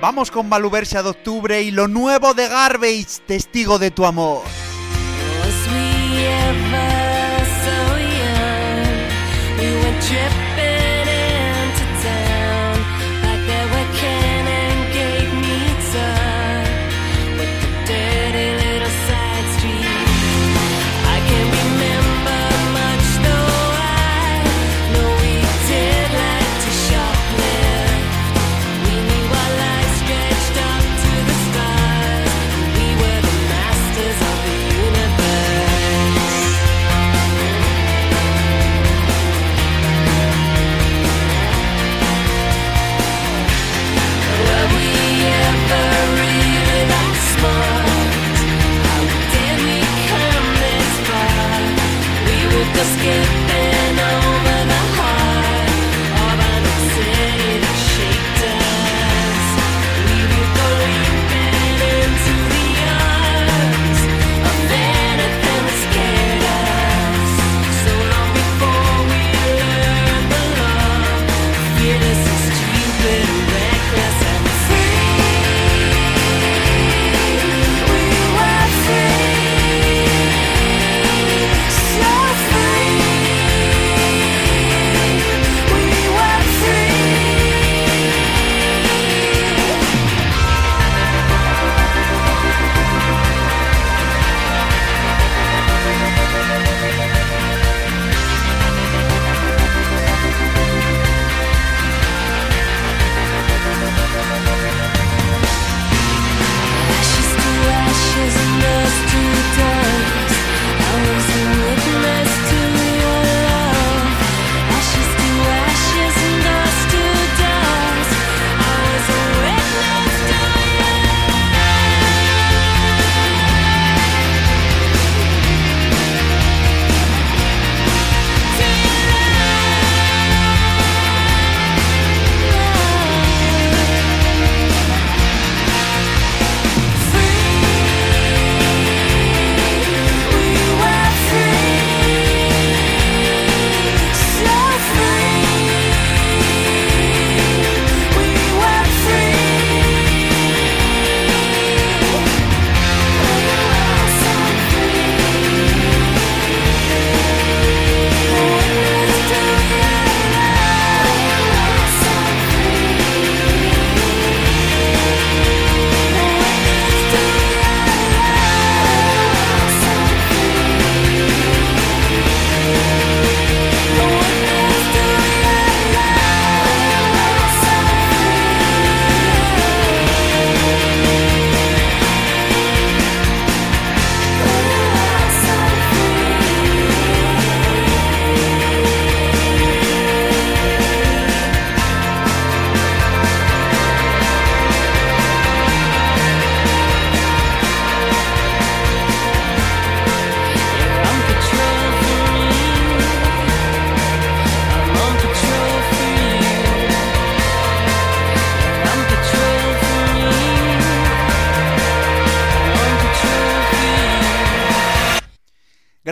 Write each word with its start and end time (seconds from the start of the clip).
Vamos 0.00 0.30
con 0.30 0.48
Valuversia 0.48 1.02
de 1.02 1.10
octubre 1.10 1.60
y 1.60 1.70
lo 1.70 1.86
nuevo 1.86 2.32
de 2.32 2.48
Garbage, 2.48 3.20
testigo 3.26 3.78
de 3.78 3.90
tu 3.90 4.06
amor. 4.06 4.42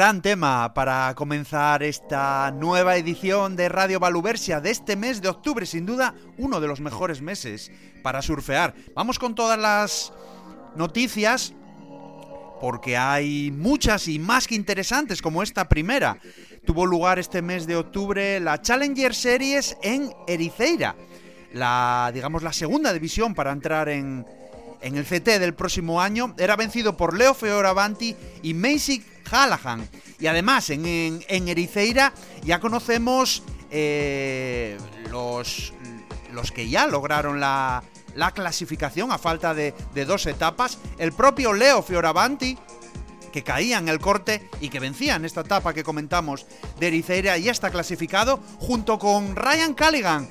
Gran 0.08 0.22
tema 0.22 0.72
para 0.72 1.14
comenzar 1.14 1.82
esta 1.82 2.50
nueva 2.50 2.96
edición 2.96 3.56
de 3.56 3.68
Radio 3.68 4.00
Valuversia 4.00 4.58
de 4.58 4.70
este 4.70 4.96
mes 4.96 5.20
de 5.20 5.28
octubre, 5.28 5.66
sin 5.66 5.84
duda 5.84 6.14
uno 6.38 6.62
de 6.62 6.66
los 6.66 6.80
mejores 6.80 7.20
meses 7.20 7.70
para 8.02 8.22
surfear. 8.22 8.74
Vamos 8.94 9.18
con 9.18 9.34
todas 9.34 9.58
las 9.58 10.14
noticias 10.76 11.52
porque 12.58 12.96
hay 12.96 13.50
muchas 13.50 14.08
y 14.08 14.18
más 14.18 14.46
que 14.46 14.54
interesantes 14.54 15.20
como 15.20 15.42
esta 15.42 15.68
primera. 15.68 16.16
Tuvo 16.64 16.86
lugar 16.86 17.18
este 17.18 17.42
mes 17.42 17.66
de 17.66 17.76
octubre 17.76 18.40
la 18.40 18.62
Challenger 18.62 19.14
Series 19.14 19.76
en 19.82 20.10
Ericeira, 20.26 20.96
la 21.52 22.10
digamos 22.14 22.42
la 22.42 22.54
segunda 22.54 22.94
división 22.94 23.34
para 23.34 23.52
entrar 23.52 23.90
en 23.90 24.24
el 24.80 25.04
CT 25.04 25.38
del 25.38 25.52
próximo 25.52 26.00
año. 26.00 26.34
Era 26.38 26.56
vencido 26.56 26.96
por 26.96 27.14
Leo 27.14 27.34
Fioravanti 27.34 28.16
y 28.40 28.54
Macy 28.54 29.04
Y 30.18 30.26
además 30.26 30.70
en, 30.70 30.86
en- 30.86 31.24
en 31.28 31.48
Ericeira 31.48 32.12
ya 32.44 32.60
conocemos 32.60 33.42
eh, 33.70 34.76
los, 35.10 35.72
los 36.32 36.52
que 36.52 36.68
ya 36.68 36.86
lograron 36.86 37.40
la, 37.40 37.82
la 38.14 38.30
clasificación 38.32 39.12
a 39.12 39.18
falta 39.18 39.54
de, 39.54 39.74
de 39.94 40.04
dos 40.04 40.26
etapas. 40.26 40.78
El 40.98 41.12
propio 41.12 41.52
Leo 41.52 41.82
Fioravanti, 41.82 42.58
que 43.32 43.42
caía 43.44 43.78
en 43.78 43.88
el 43.88 43.98
corte 44.00 44.48
y 44.60 44.70
que 44.70 44.80
vencía 44.80 45.16
en 45.16 45.24
esta 45.24 45.42
etapa 45.42 45.74
que 45.74 45.84
comentamos 45.84 46.46
de 46.80 46.88
Ericeira, 46.88 47.36
ya 47.38 47.52
está 47.52 47.70
clasificado 47.70 48.40
junto 48.58 48.98
con 48.98 49.36
Ryan 49.36 49.74
Callaghan, 49.74 50.28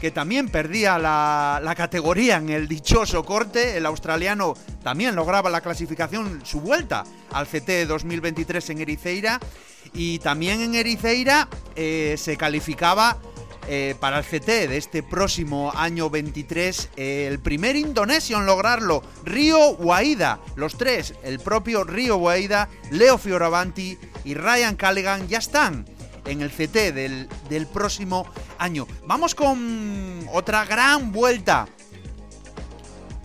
que 0.00 0.12
también 0.12 0.48
perdía 0.48 0.96
la, 0.98 1.60
la, 1.62 1.74
categoría 1.74 2.36
en 2.36 2.50
el 2.50 2.68
dichoso 2.68 3.24
corte. 3.24 3.76
El 3.76 3.84
australiano 3.86 4.54
también 4.84 5.16
lograba 5.16 5.50
la 5.50 5.60
clasificación, 5.60 6.40
su 6.44 6.60
vuelta 6.60 7.02
al 7.32 7.46
CT 7.46 7.86
2023 7.86 8.70
en 8.70 8.80
Ericeira. 8.80 9.40
Y 9.92 10.18
también 10.18 10.60
en 10.60 10.74
Ericeira 10.74 11.48
eh, 11.74 12.16
se 12.18 12.36
calificaba 12.36 13.18
eh, 13.70 13.94
para 14.00 14.20
el 14.20 14.24
CT 14.24 14.46
de 14.46 14.78
este 14.78 15.02
próximo 15.02 15.70
año 15.74 16.08
23 16.08 16.88
eh, 16.96 17.26
el 17.28 17.38
primer 17.38 17.76
indonesio 17.76 18.38
en 18.38 18.46
lograrlo, 18.46 19.02
Río 19.24 19.72
Waida. 19.72 20.40
Los 20.56 20.78
tres, 20.78 21.12
el 21.22 21.38
propio 21.38 21.84
Río 21.84 22.16
Waida, 22.16 22.70
Leo 22.90 23.18
Fioravanti 23.18 23.98
y 24.24 24.32
Ryan 24.32 24.74
Callaghan 24.74 25.28
ya 25.28 25.36
están 25.36 25.84
en 26.24 26.40
el 26.40 26.50
CT 26.50 26.94
del, 26.94 27.28
del 27.50 27.66
próximo 27.66 28.26
año. 28.56 28.86
Vamos 29.06 29.34
con 29.34 30.26
otra 30.32 30.64
gran 30.64 31.12
vuelta. 31.12 31.68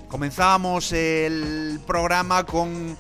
Comenzábamos 0.09 0.91
el 0.91 1.79
programa 1.87 2.45
con 2.45 2.97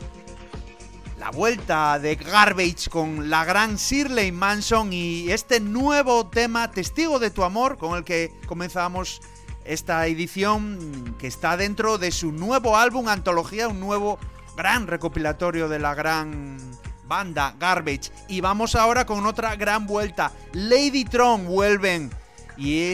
la 1.23 1.31
vuelta 1.31 1.99
de 1.99 2.15
Garbage 2.17 2.89
con 2.89 3.29
la 3.29 3.45
gran 3.45 3.77
Shirley 3.77 4.33
Manson 4.33 4.91
y 4.91 5.31
este 5.31 5.61
nuevo 5.61 6.27
tema, 6.27 6.69
Testigo 6.69 7.17
de 7.17 7.31
tu 7.31 7.45
amor, 7.45 7.77
con 7.77 7.95
el 7.97 8.03
que 8.03 8.33
comenzamos 8.45 9.21
esta 9.63 10.05
edición 10.05 11.15
que 11.17 11.27
está 11.27 11.55
dentro 11.55 11.97
de 11.97 12.11
su 12.11 12.33
nuevo 12.33 12.75
álbum, 12.75 13.07
antología, 13.07 13.69
un 13.69 13.79
nuevo 13.79 14.19
gran 14.57 14.85
recopilatorio 14.85 15.69
de 15.69 15.79
la 15.79 15.95
gran 15.95 16.57
banda 17.05 17.55
Garbage. 17.57 18.11
Y 18.27 18.41
vamos 18.41 18.75
ahora 18.75 19.05
con 19.05 19.25
otra 19.25 19.55
gran 19.55 19.87
vuelta. 19.87 20.33
Lady 20.51 21.05
Tron 21.05 21.45
vuelven 21.45 22.11
y 22.57 22.93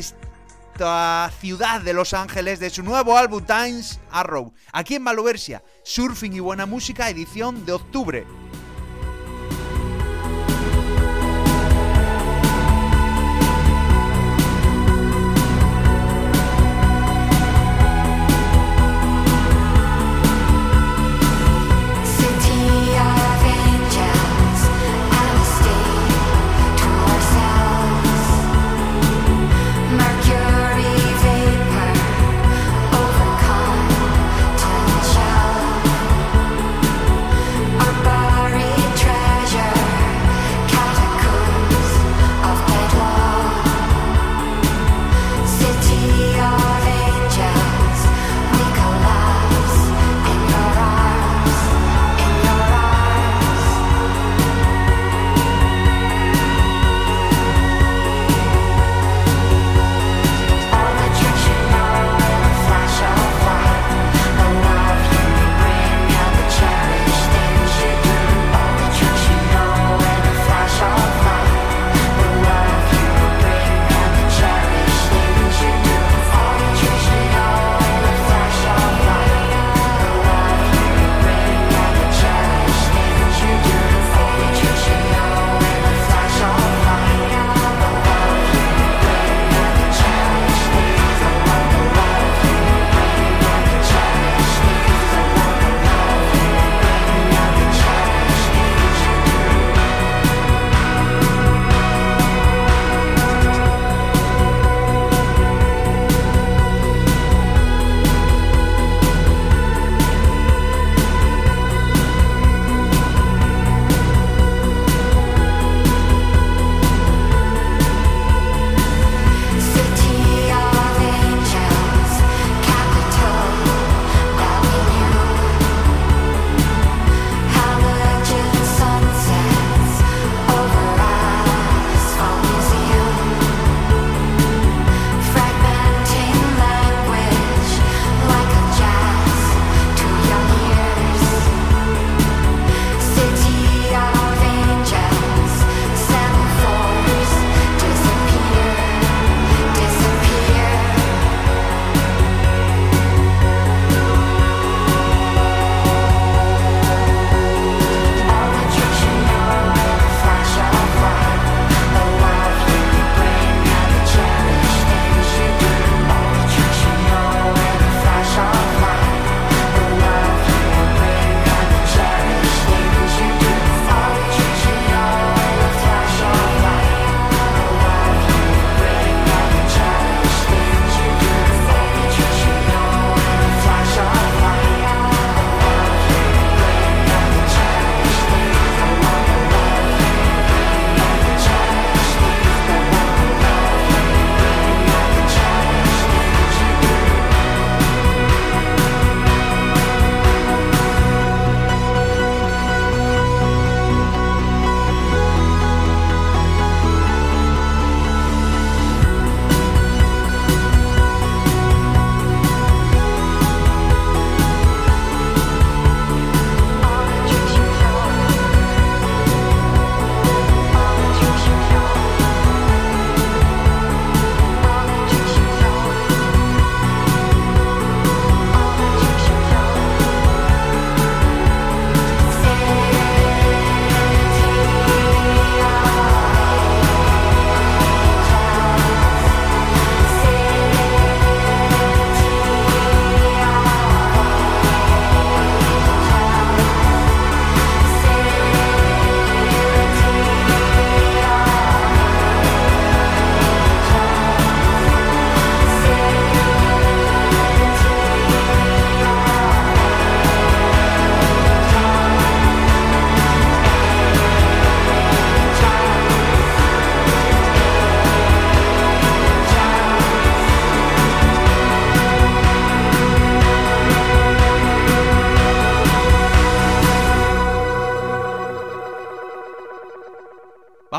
esta 0.80 1.30
ciudad 1.42 1.82
de 1.82 1.92
Los 1.92 2.14
Ángeles 2.14 2.62
de 2.62 2.70
su 2.70 2.84
nuevo 2.84 3.18
álbum 3.18 3.44
Times 3.44 4.00
Arrow. 4.12 4.54
Aquí 4.72 4.96
en 4.96 5.04
Maluversia, 5.04 5.62
Surfing 5.84 6.32
y 6.32 6.40
Buena 6.40 6.66
Música, 6.66 7.10
edición 7.10 7.66
de 7.66 7.74
octubre. 7.74 8.26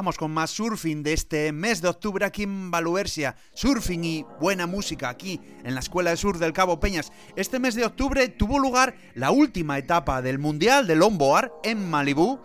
Vamos 0.00 0.16
con 0.16 0.30
más 0.30 0.50
surfing 0.52 1.02
de 1.02 1.12
este 1.12 1.52
mes 1.52 1.82
de 1.82 1.88
octubre 1.88 2.24
aquí 2.24 2.44
en 2.44 2.70
Valuersia. 2.70 3.36
Surfing 3.52 4.02
y 4.02 4.26
buena 4.40 4.66
música 4.66 5.10
aquí 5.10 5.38
en 5.62 5.74
la 5.74 5.80
Escuela 5.80 6.08
de 6.08 6.16
Sur 6.16 6.38
del 6.38 6.54
Cabo 6.54 6.80
Peñas. 6.80 7.12
Este 7.36 7.58
mes 7.58 7.74
de 7.74 7.84
octubre 7.84 8.26
tuvo 8.28 8.58
lugar 8.58 8.94
la 9.12 9.30
última 9.30 9.76
etapa 9.76 10.22
del 10.22 10.38
Mundial 10.38 10.86
de 10.86 10.96
Longboard 10.96 11.52
en 11.64 11.90
Malibú 11.90 12.40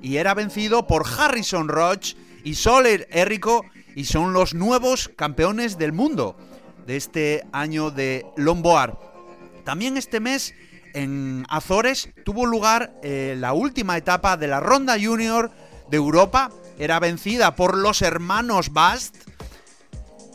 y 0.00 0.16
era 0.16 0.32
vencido 0.32 0.86
por 0.86 1.04
Harrison 1.06 1.68
Roach 1.68 2.14
y 2.44 2.54
Soler 2.54 3.06
Errico 3.10 3.66
y 3.94 4.06
son 4.06 4.32
los 4.32 4.54
nuevos 4.54 5.10
campeones 5.16 5.76
del 5.76 5.92
mundo 5.92 6.34
de 6.86 6.96
este 6.96 7.46
año 7.52 7.90
de 7.90 8.24
Longboard. 8.38 8.96
También 9.66 9.98
este 9.98 10.18
mes 10.18 10.54
en 10.94 11.44
Azores 11.50 12.08
tuvo 12.24 12.46
lugar 12.46 12.98
eh, 13.02 13.34
la 13.36 13.52
última 13.52 13.98
etapa 13.98 14.38
de 14.38 14.46
la 14.46 14.60
Ronda 14.60 14.96
Junior 14.98 15.50
de 15.90 15.96
Europa. 15.98 16.50
Era 16.78 17.00
vencida 17.00 17.54
por 17.56 17.76
los 17.76 18.02
hermanos 18.02 18.72
Bast. 18.72 19.16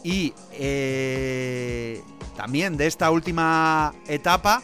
Y 0.03 0.33
eh, 0.53 2.01
también 2.35 2.77
de 2.77 2.87
esta 2.87 3.11
última 3.11 3.93
etapa 4.07 4.63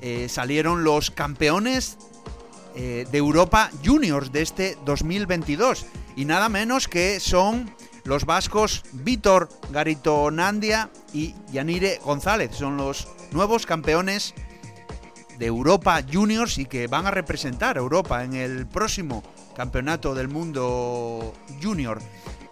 eh, 0.00 0.28
salieron 0.28 0.84
los 0.84 1.10
campeones 1.10 1.98
eh, 2.74 3.06
de 3.10 3.18
Europa 3.18 3.70
Juniors 3.84 4.32
de 4.32 4.42
este 4.42 4.78
2022. 4.86 5.86
Y 6.16 6.24
nada 6.24 6.48
menos 6.48 6.88
que 6.88 7.20
son 7.20 7.74
los 8.04 8.24
vascos 8.24 8.82
Vítor 8.92 9.48
Garitonandia 9.70 10.90
y 11.12 11.34
Yanire 11.52 12.00
González. 12.02 12.52
Son 12.54 12.76
los 12.76 13.08
nuevos 13.32 13.66
campeones 13.66 14.34
de 15.38 15.46
Europa 15.46 16.02
Juniors 16.10 16.58
y 16.58 16.66
que 16.66 16.86
van 16.86 17.06
a 17.06 17.10
representar 17.10 17.76
a 17.76 17.80
Europa 17.80 18.24
en 18.24 18.34
el 18.34 18.66
próximo 18.66 19.22
Campeonato 19.54 20.14
del 20.14 20.28
Mundo 20.28 21.32
Junior. 21.62 22.00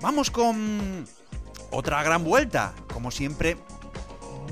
Vamos 0.00 0.30
con 0.30 1.06
otra 1.70 2.02
gran 2.02 2.24
vuelta, 2.24 2.74
como 2.92 3.10
siempre, 3.10 3.56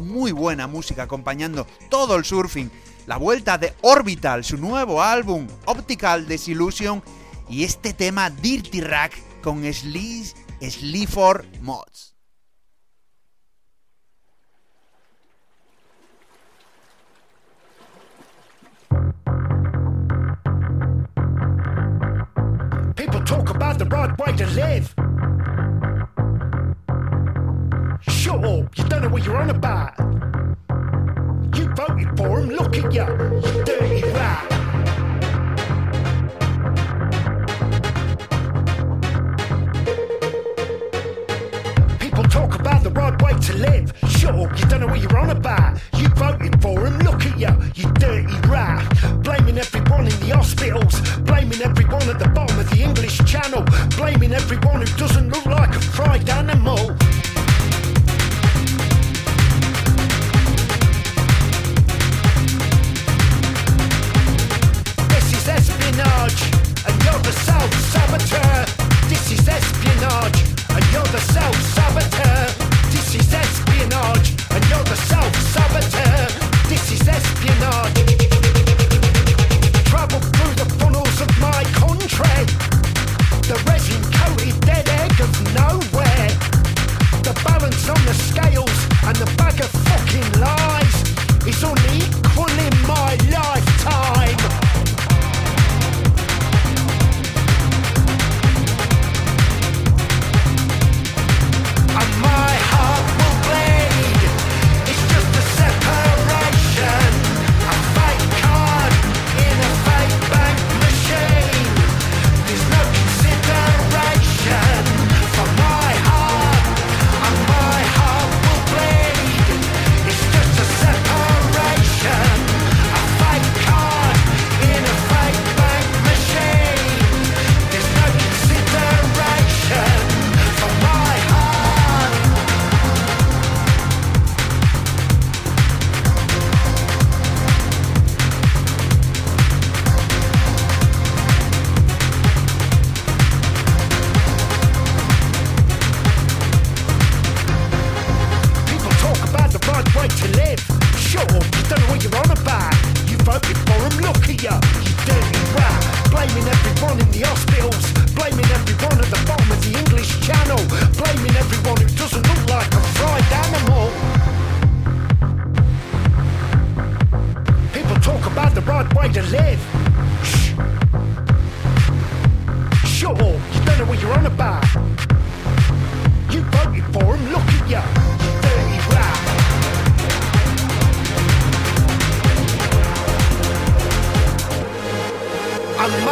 muy 0.00 0.32
buena 0.32 0.66
música 0.66 1.04
acompañando 1.04 1.66
todo 1.88 2.16
el 2.16 2.24
surfing. 2.24 2.70
La 3.06 3.18
vuelta 3.18 3.56
de 3.56 3.72
Orbital, 3.82 4.44
su 4.44 4.56
nuevo 4.56 5.00
álbum 5.00 5.46
Optical 5.66 6.26
Desillusion 6.26 7.02
y 7.48 7.62
este 7.62 7.92
tema 7.92 8.30
Dirty 8.30 8.80
Rack 8.80 9.40
con 9.42 9.62
Sleaford 9.72 11.44
Mods. 11.60 12.15
Right 23.88 24.18
way 24.18 24.32
to 24.36 24.46
live. 24.48 24.94
Shut 28.00 28.44
up, 28.44 28.78
you 28.78 28.84
don't 28.84 29.02
know 29.02 29.08
what 29.08 29.24
you're 29.24 29.36
on 29.36 29.50
about. 29.50 29.98
You 31.56 31.68
voted 31.74 32.16
for 32.16 32.40
him, 32.40 32.50
look 32.50 32.76
at 32.76 32.92
you, 32.92 33.06
you 33.46 33.64
dirty 33.64 34.02
rat. 34.12 34.52
People 42.00 42.24
talk 42.24 42.58
about 42.58 42.82
the 42.82 42.90
right 42.90 43.22
way 43.22 43.32
to 43.34 43.54
live. 43.54 43.92
Shut 44.08 44.34
up, 44.34 44.58
you 44.58 44.66
don't 44.66 44.80
know 44.80 44.86
what 44.88 45.00
you're 45.00 45.18
on 45.18 45.30
about. 45.30 45.80
You 45.96 46.08
voted 46.08 46.60
for 46.60 46.86
him, 46.86 46.98
look 47.00 47.24
at 47.24 47.38
you, 47.38 47.50
you 47.74 47.92
dirty 47.94 48.48
rat. 48.48 48.82
Blaming 49.22 49.58
everyone 49.58 50.06
in 50.06 50.20
the 50.20 50.34
hospitals, 50.34 51.00
blaming 51.20 51.60
everyone 51.62 51.85
in 54.26 54.34
every 54.34 54.65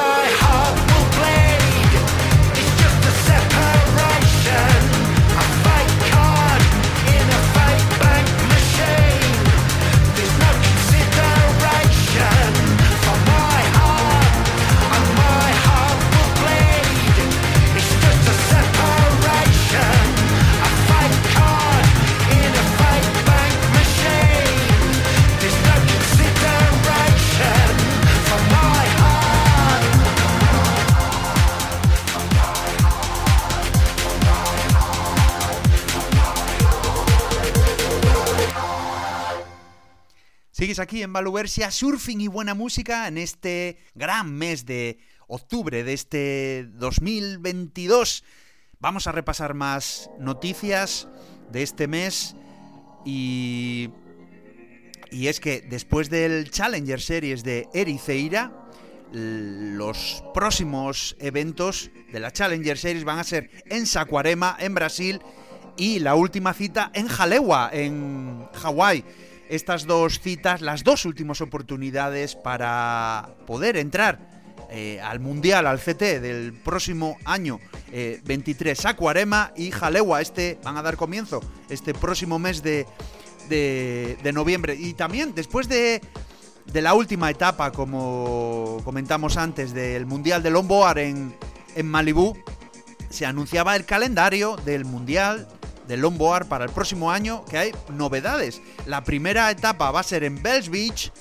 my 0.04 0.26
heart 0.40 0.76
will 0.88 1.08
bleed. 1.16 1.53
Sigues 40.64 40.78
aquí 40.78 41.02
en 41.02 41.12
Valuversia, 41.12 41.70
surfing 41.70 42.22
y 42.22 42.26
buena 42.26 42.54
música 42.54 43.06
en 43.06 43.18
este 43.18 43.76
gran 43.94 44.32
mes 44.32 44.64
de 44.64 44.96
octubre 45.26 45.84
de 45.84 45.92
este 45.92 46.66
2022. 46.72 48.24
Vamos 48.80 49.06
a 49.06 49.12
repasar 49.12 49.52
más 49.52 50.08
noticias 50.18 51.06
de 51.52 51.62
este 51.62 51.86
mes 51.86 52.34
y 53.04 53.90
y 55.10 55.26
es 55.26 55.38
que 55.38 55.60
después 55.60 56.08
del 56.08 56.50
Challenger 56.50 57.02
Series 57.02 57.44
de 57.44 57.68
Ericeira, 57.74 58.70
los 59.12 60.24
próximos 60.32 61.14
eventos 61.18 61.90
de 62.10 62.20
la 62.20 62.32
Challenger 62.32 62.78
Series 62.78 63.04
van 63.04 63.18
a 63.18 63.24
ser 63.24 63.50
en 63.66 63.84
Saquarema, 63.84 64.56
en 64.58 64.74
Brasil, 64.74 65.20
y 65.76 65.98
la 65.98 66.14
última 66.14 66.54
cita 66.54 66.90
en 66.94 67.08
Jalewa, 67.08 67.68
en 67.70 68.46
Hawái. 68.54 69.04
Estas 69.48 69.86
dos 69.86 70.20
citas, 70.20 70.60
las 70.62 70.84
dos 70.84 71.04
últimas 71.04 71.40
oportunidades 71.40 72.34
para 72.34 73.30
poder 73.46 73.76
entrar 73.76 74.18
eh, 74.70 75.00
al 75.00 75.20
Mundial, 75.20 75.66
al 75.66 75.78
CT 75.78 76.20
del 76.20 76.52
próximo 76.52 77.18
año 77.24 77.60
eh, 77.92 78.20
23. 78.24 78.76
Saquarema 78.76 79.52
y 79.56 79.70
Jalewa, 79.70 80.20
este 80.20 80.58
van 80.64 80.76
a 80.76 80.82
dar 80.82 80.96
comienzo 80.96 81.40
este 81.68 81.94
próximo 81.94 82.38
mes 82.38 82.62
de, 82.62 82.86
de, 83.48 84.32
noviembre. 84.32 84.74
Y 84.74 84.94
también 84.94 85.34
después 85.34 85.68
de, 85.68 86.00
de 86.66 86.82
la 86.82 86.94
última 86.94 87.30
etapa, 87.30 87.70
como 87.70 88.80
comentamos 88.84 89.36
antes, 89.36 89.74
del 89.74 90.06
Mundial 90.06 90.42
de 90.42 90.50
Longboard 90.50 90.98
en, 90.98 91.36
en 91.76 91.86
Malibú, 91.86 92.36
se 93.10 93.26
anunciaba 93.26 93.76
el 93.76 93.84
calendario 93.84 94.56
del 94.64 94.84
Mundial 94.84 95.46
de 95.86 95.96
Longboard 95.96 96.46
para 96.46 96.64
el 96.64 96.70
próximo 96.70 97.10
año, 97.10 97.44
que 97.44 97.58
hay 97.58 97.72
novedades. 97.90 98.60
La 98.86 99.04
primera 99.04 99.50
etapa 99.50 99.90
va 99.90 100.00
a 100.00 100.04
ser 100.04 100.24
en 100.24 100.42
Bells 100.42 100.68
Beach, 100.68 101.12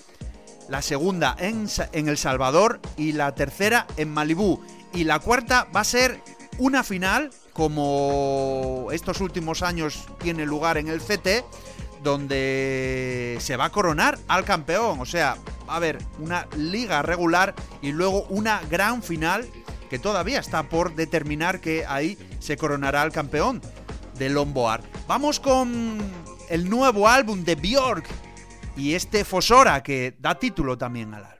la 0.69 0.81
segunda 0.81 1.35
en, 1.39 1.67
en 1.91 2.07
El 2.07 2.17
Salvador 2.17 2.79
y 2.97 3.13
la 3.13 3.35
tercera 3.35 3.87
en 3.97 4.09
Malibú. 4.09 4.61
Y 4.93 5.03
la 5.03 5.19
cuarta 5.19 5.67
va 5.75 5.81
a 5.81 5.85
ser 5.85 6.21
una 6.57 6.83
final, 6.83 7.31
como 7.51 8.87
estos 8.91 9.21
últimos 9.21 9.61
años 9.61 10.05
tiene 10.21 10.45
lugar 10.45 10.77
en 10.77 10.87
el 10.87 11.01
CT, 11.01 11.45
donde 12.01 13.37
se 13.39 13.57
va 13.57 13.65
a 13.65 13.71
coronar 13.71 14.19
al 14.27 14.43
campeón. 14.45 14.99
O 14.99 15.05
sea, 15.05 15.37
va 15.67 15.73
a 15.73 15.77
haber 15.77 15.99
una 16.19 16.47
liga 16.57 17.01
regular 17.01 17.55
y 17.81 17.91
luego 17.91 18.25
una 18.29 18.61
gran 18.69 19.03
final 19.03 19.45
que 19.89 19.99
todavía 19.99 20.39
está 20.39 20.63
por 20.63 20.95
determinar 20.95 21.59
que 21.59 21.85
ahí 21.87 22.17
se 22.39 22.57
coronará 22.57 23.03
al 23.03 23.11
campeón 23.11 23.61
de. 24.29 24.81
Vamos 25.07 25.39
con 25.39 25.97
el 26.49 26.69
nuevo 26.69 27.07
álbum 27.07 27.43
de 27.43 27.55
Björk 27.55 28.05
y 28.75 28.93
este 28.95 29.25
Fosora 29.25 29.83
que 29.83 30.15
da 30.19 30.37
título 30.39 30.77
también 30.77 31.13
al 31.13 31.25
álbum. 31.25 31.33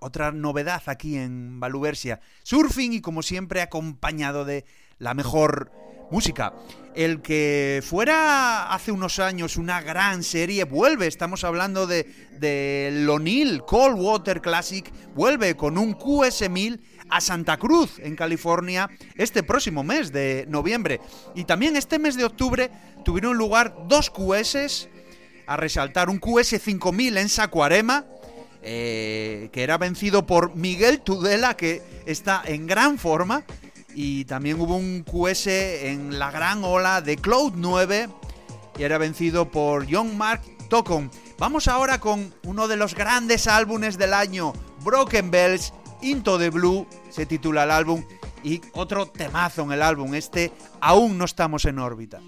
Otra 0.00 0.32
novedad 0.32 0.82
aquí 0.86 1.16
en 1.16 1.60
Valuversia. 1.60 2.20
Surfing 2.42 2.92
y 2.92 3.00
como 3.00 3.22
siempre 3.22 3.60
acompañado 3.62 4.44
de 4.44 4.64
la 4.98 5.14
mejor 5.14 5.70
música. 6.10 6.54
El 6.94 7.22
que 7.22 7.82
fuera 7.84 8.72
hace 8.72 8.92
unos 8.92 9.18
años 9.18 9.56
una 9.56 9.80
gran 9.80 10.22
serie 10.22 10.64
vuelve, 10.64 11.08
estamos 11.08 11.42
hablando 11.42 11.86
de, 11.86 12.04
de 12.38 12.90
Lonil 12.92 13.62
Cold 13.66 13.98
Water 13.98 14.40
Classic, 14.40 14.90
vuelve 15.14 15.56
con 15.56 15.76
un 15.76 15.94
QS1000 15.96 16.80
a 17.10 17.20
Santa 17.20 17.56
Cruz, 17.56 17.98
en 17.98 18.16
California, 18.16 18.88
este 19.16 19.42
próximo 19.42 19.82
mes 19.82 20.12
de 20.12 20.46
noviembre. 20.48 21.00
Y 21.34 21.44
también 21.44 21.76
este 21.76 21.98
mes 21.98 22.16
de 22.16 22.24
octubre 22.24 22.70
tuvieron 23.04 23.36
lugar 23.36 23.74
dos 23.88 24.10
QS, 24.10 24.88
a 25.46 25.56
resaltar 25.56 26.08
un 26.08 26.18
QS 26.18 26.60
5000 26.62 27.18
en 27.18 27.28
Sacuarema, 27.28 28.06
eh, 28.64 29.50
que 29.52 29.62
era 29.62 29.78
vencido 29.78 30.26
por 30.26 30.56
Miguel 30.56 31.00
Tudela, 31.00 31.54
que 31.54 31.82
está 32.06 32.42
en 32.44 32.66
gran 32.66 32.98
forma. 32.98 33.44
Y 33.94 34.24
también 34.24 34.60
hubo 34.60 34.76
un 34.76 35.04
QS 35.04 35.46
en 35.46 36.18
la 36.18 36.30
gran 36.30 36.64
ola 36.64 37.00
de 37.00 37.16
Cloud 37.16 37.52
9 37.54 38.08
y 38.76 38.82
era 38.82 38.98
vencido 38.98 39.50
por 39.50 39.86
John 39.88 40.16
Mark 40.16 40.42
Tocon. 40.68 41.10
Vamos 41.38 41.68
ahora 41.68 42.00
con 42.00 42.34
uno 42.44 42.66
de 42.66 42.76
los 42.76 42.94
grandes 42.94 43.46
álbumes 43.46 43.98
del 43.98 44.14
año, 44.14 44.52
Broken 44.82 45.30
Bells, 45.30 45.72
Into 46.02 46.38
the 46.38 46.50
Blue, 46.50 46.86
se 47.10 47.26
titula 47.26 47.64
el 47.64 47.70
álbum, 47.70 48.04
y 48.42 48.60
otro 48.72 49.06
temazo 49.06 49.62
en 49.62 49.72
el 49.72 49.82
álbum, 49.82 50.14
este 50.14 50.52
Aún 50.80 51.16
no 51.16 51.24
estamos 51.24 51.64
en 51.64 51.78
órbita. 51.78 52.20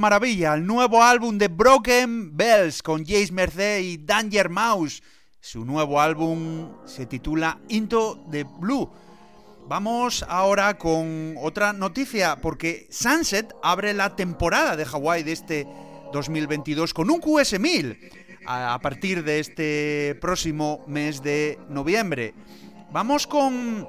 Maravilla, 0.00 0.54
el 0.54 0.66
nuevo 0.66 1.02
álbum 1.02 1.38
de 1.38 1.48
Broken 1.48 2.36
Bells 2.36 2.82
con 2.82 3.04
Jace 3.04 3.30
Merced 3.30 3.80
y 3.80 3.98
Danger 3.98 4.48
Mouse. 4.48 5.02
Su 5.40 5.64
nuevo 5.64 6.00
álbum 6.00 6.72
se 6.86 7.06
titula 7.06 7.60
Into 7.68 8.24
the 8.30 8.44
Blue. 8.44 8.90
Vamos 9.68 10.24
ahora 10.28 10.76
con 10.78 11.36
otra 11.38 11.72
noticia, 11.72 12.40
porque 12.40 12.88
Sunset 12.90 13.54
abre 13.62 13.94
la 13.94 14.16
temporada 14.16 14.74
de 14.74 14.84
Hawái 14.84 15.22
de 15.22 15.32
este 15.32 15.68
2022 16.12 16.92
con 16.92 17.10
un 17.10 17.20
QS1000 17.20 17.98
a 18.46 18.74
a 18.74 18.78
partir 18.80 19.22
de 19.22 19.38
este 19.38 20.18
próximo 20.20 20.82
mes 20.88 21.22
de 21.22 21.58
noviembre. 21.68 22.34
Vamos 22.90 23.26
con 23.26 23.88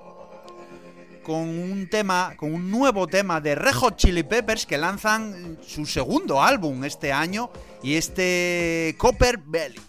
con 1.24 1.48
un 1.48 1.88
tema, 1.90 2.34
con 2.38 2.54
un 2.54 2.70
nuevo 2.70 3.08
tema 3.08 3.42
de 3.42 3.56
Red 3.56 3.74
Hot 3.74 3.96
Chili 3.96 4.24
Peppers 4.24 4.66
que 4.66 4.78
lanzan 4.78 5.58
su 5.66 5.86
segundo 5.86 6.42
álbum 6.42 6.84
este 6.84 7.12
año 7.12 7.50
y 7.84 7.96
este 7.96 8.96
Copper 8.98 9.38
Belly. 9.38 9.80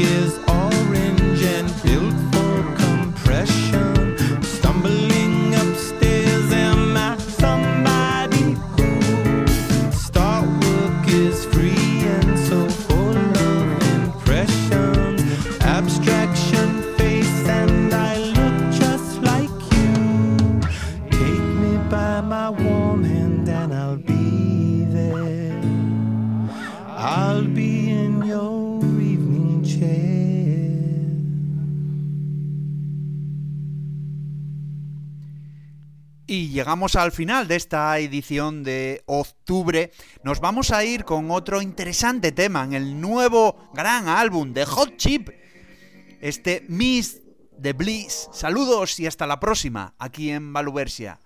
Is 0.00 0.38
llegamos 36.54 36.94
al 36.94 37.10
final 37.10 37.48
de 37.48 37.56
esta 37.56 37.98
edición 37.98 38.62
de 38.62 39.02
octubre. 39.06 39.90
Nos 40.22 40.40
vamos 40.40 40.70
a 40.70 40.84
ir 40.84 41.04
con 41.04 41.32
otro 41.32 41.60
interesante 41.60 42.30
tema 42.30 42.62
en 42.62 42.72
el 42.74 43.00
nuevo 43.00 43.70
gran 43.74 44.08
álbum 44.08 44.52
de 44.54 44.64
Hot 44.64 44.96
Chip. 44.96 45.30
Este 46.20 46.64
Miss 46.68 47.20
the 47.60 47.72
Bliss. 47.72 48.28
Saludos 48.32 49.00
y 49.00 49.06
hasta 49.06 49.26
la 49.26 49.40
próxima 49.40 49.94
aquí 49.98 50.30
en 50.30 50.52
Valuversia. 50.52 51.18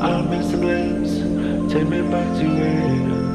I 0.00 0.22
miss 0.22 0.50
the 0.50 0.56
bliss, 0.56 1.72
take 1.72 1.88
me 1.88 2.02
back 2.02 2.36
to 2.38 2.46
it. 2.46 3.33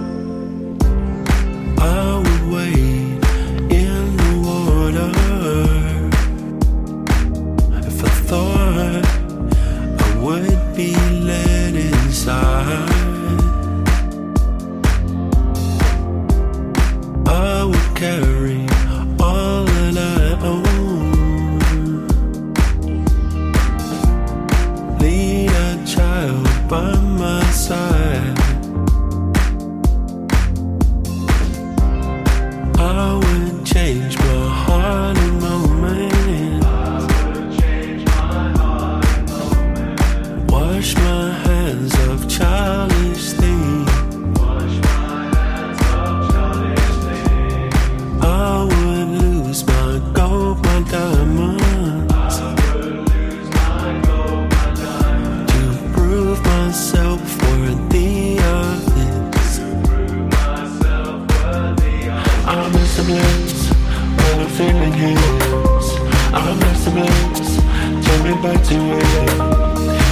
to 68.70 68.76
it. 68.76 69.40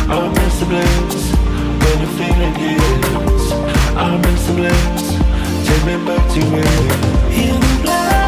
I'll 0.10 0.34
bring 0.34 0.50
the 0.60 0.66
place 0.66 1.32
when 1.82 1.98
the 2.02 2.10
feeling 2.18 2.56
hits. 2.56 3.52
I'm 3.96 4.24
in 4.24 4.38
some 4.38 4.56
bliss, 4.56 5.18
take 5.68 5.86
me 5.86 5.96
back 6.06 6.24
to 6.34 6.40
where. 6.52 7.32
In 7.32 7.60
the. 7.86 8.27